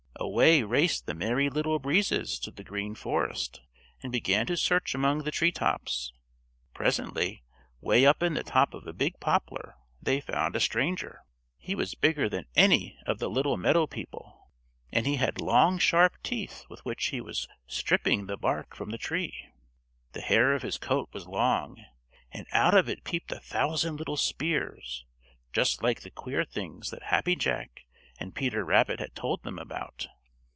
Away 0.19 0.61
raced 0.61 1.07
the 1.07 1.15
Merry 1.15 1.49
Little 1.49 1.79
Breezes 1.79 2.37
to 2.41 2.51
the 2.51 2.63
Green 2.63 2.93
Forest 2.93 3.59
and 4.03 4.11
began 4.11 4.45
to 4.45 4.55
search 4.55 4.93
among 4.93 5.23
the 5.23 5.31
treetops. 5.31 6.13
Presently, 6.75 7.43
way 7.81 8.05
up 8.05 8.21
in 8.21 8.35
the 8.35 8.43
top 8.43 8.75
of 8.75 8.85
a 8.85 8.93
big 8.93 9.19
poplar, 9.19 9.77
they 9.99 10.21
found 10.21 10.55
a 10.55 10.59
stranger. 10.59 11.23
He 11.57 11.73
was 11.73 11.95
bigger 11.95 12.29
than 12.29 12.45
any 12.55 12.99
of 13.07 13.17
the 13.17 13.31
little 13.31 13.57
meadow 13.57 13.87
people, 13.87 14.51
and 14.91 15.07
he 15.07 15.15
had 15.15 15.41
long 15.41 15.79
sharp 15.79 16.13
teeth 16.21 16.65
with 16.69 16.85
which 16.85 17.07
he 17.07 17.19
was 17.19 17.47
stripping 17.65 18.27
the 18.27 18.37
bark 18.37 18.75
from 18.75 18.91
the 18.91 18.99
tree. 18.99 19.49
The 20.11 20.21
hair 20.21 20.53
of 20.53 20.61
his 20.61 20.77
coat 20.77 21.09
was 21.13 21.25
long, 21.25 21.83
and 22.31 22.45
out 22.51 22.75
of 22.75 22.87
it 22.87 23.03
peeped 23.03 23.31
a 23.31 23.39
thousand 23.39 23.95
little 23.95 24.17
spears 24.17 25.03
just 25.51 25.81
like 25.81 26.01
the 26.01 26.11
queer 26.11 26.45
things 26.45 26.91
that 26.91 27.03
Happy 27.05 27.35
Jack 27.35 27.85
and 28.19 28.35
Peter 28.35 28.63
Rabbit 28.63 28.99
had 28.99 29.15
told 29.15 29.41
them 29.41 29.57
about. 29.57 30.07